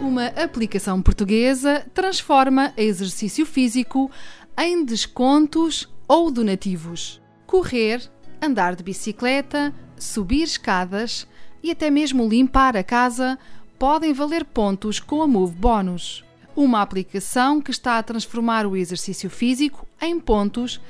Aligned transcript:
Uma 0.00 0.26
aplicação 0.26 1.02
portuguesa 1.02 1.84
transforma 1.92 2.72
exercício 2.76 3.44
físico 3.44 4.08
em 4.56 4.84
descontos 4.84 5.88
ou 6.06 6.30
donativos. 6.30 7.20
Correr, 7.48 8.08
andar 8.40 8.76
de 8.76 8.84
bicicleta, 8.84 9.74
subir 9.98 10.44
escadas 10.44 11.26
e 11.60 11.72
até 11.72 11.90
mesmo 11.90 12.28
limpar 12.28 12.76
a 12.76 12.84
casa 12.84 13.36
podem 13.76 14.12
valer 14.12 14.44
pontos 14.44 15.00
com 15.00 15.20
a 15.20 15.26
Move 15.26 15.56
Bónus. 15.56 16.24
Uma 16.54 16.80
aplicação 16.80 17.60
que 17.60 17.72
está 17.72 17.98
a 17.98 18.02
transformar 18.02 18.66
o 18.66 18.76
exercício 18.76 19.28
físico 19.28 19.84
em 20.00 20.20
pontos 20.20 20.80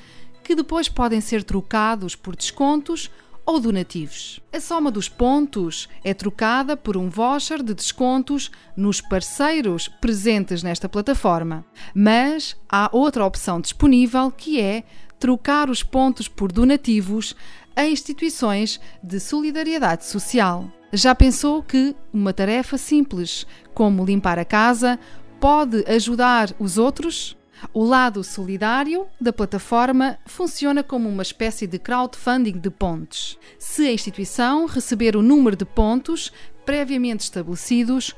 que 0.44 0.54
depois 0.54 0.86
podem 0.86 1.22
ser 1.22 1.42
trocados 1.42 2.14
por 2.14 2.36
descontos 2.36 3.10
ou 3.48 3.58
donativos. 3.58 4.40
A 4.52 4.60
soma 4.60 4.90
dos 4.90 5.08
pontos 5.08 5.88
é 6.04 6.12
trocada 6.12 6.76
por 6.76 6.98
um 6.98 7.08
voucher 7.08 7.62
de 7.62 7.72
descontos 7.72 8.50
nos 8.76 9.00
parceiros 9.00 9.88
presentes 9.88 10.62
nesta 10.62 10.86
plataforma. 10.86 11.64
Mas 11.94 12.54
há 12.68 12.90
outra 12.92 13.24
opção 13.24 13.58
disponível 13.58 14.30
que 14.30 14.60
é 14.60 14.84
trocar 15.18 15.70
os 15.70 15.82
pontos 15.82 16.28
por 16.28 16.52
donativos 16.52 17.34
a 17.74 17.86
instituições 17.86 18.78
de 19.02 19.18
solidariedade 19.18 20.04
social. 20.04 20.70
Já 20.92 21.14
pensou 21.14 21.62
que 21.62 21.96
uma 22.12 22.34
tarefa 22.34 22.76
simples, 22.76 23.46
como 23.72 24.04
limpar 24.04 24.38
a 24.38 24.44
casa, 24.44 25.00
pode 25.40 25.86
ajudar 25.90 26.54
os 26.58 26.76
outros? 26.76 27.37
O 27.72 27.84
lado 27.84 28.22
solidário 28.22 29.06
da 29.20 29.32
plataforma 29.32 30.18
funciona 30.26 30.82
como 30.82 31.08
uma 31.08 31.22
espécie 31.22 31.66
de 31.66 31.78
crowdfunding 31.78 32.58
de 32.58 32.70
pontos. 32.70 33.38
Se 33.58 33.86
a 33.86 33.92
instituição 33.92 34.66
receber 34.66 35.16
o 35.16 35.22
número 35.22 35.56
de 35.56 35.64
pontos 35.64 36.32
previamente 36.64 37.24
estabelecidos, 37.24 38.14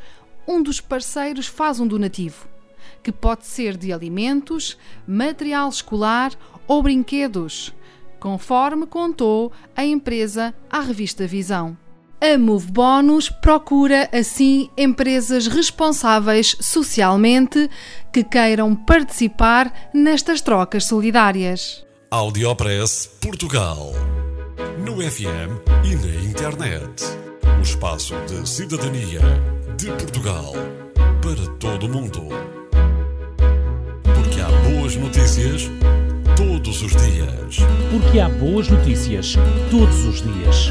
um 0.46 0.62
dos 0.62 0.80
parceiros 0.80 1.46
faz 1.46 1.80
um 1.80 1.86
donativo, 1.86 2.48
que 3.02 3.12
pode 3.12 3.46
ser 3.46 3.76
de 3.76 3.92
alimentos, 3.92 4.76
material 5.06 5.68
escolar 5.68 6.32
ou 6.66 6.82
brinquedos, 6.82 7.74
conforme 8.18 8.86
contou 8.86 9.52
a 9.74 9.84
empresa 9.84 10.54
à 10.68 10.80
revista 10.80 11.26
Visão. 11.26 11.76
A 12.22 12.36
Move 12.36 12.70
Bónus 12.70 13.30
procura, 13.30 14.06
assim, 14.12 14.68
empresas 14.76 15.46
responsáveis 15.46 16.54
socialmente 16.60 17.70
que 18.12 18.22
queiram 18.22 18.76
participar 18.76 19.88
nestas 19.94 20.42
trocas 20.42 20.84
solidárias. 20.84 21.82
Audiopress 22.10 23.08
Portugal. 23.22 23.92
No 24.84 25.00
FM 25.00 25.62
e 25.82 25.96
na 25.96 26.30
internet. 26.30 27.04
O 27.58 27.62
espaço 27.62 28.14
de 28.26 28.46
cidadania 28.46 29.22
de 29.78 29.86
Portugal 29.86 30.52
para 31.22 31.56
todo 31.58 31.86
o 31.86 31.88
mundo. 31.88 32.28
Porque 34.02 34.40
há 34.42 34.48
boas 34.68 34.94
notícias 34.94 35.70
todos 36.36 36.82
os 36.82 36.92
dias. 36.92 37.56
Porque 37.90 38.20
há 38.20 38.28
boas 38.28 38.68
notícias 38.68 39.36
todos 39.70 40.04
os 40.04 40.20
dias. 40.20 40.70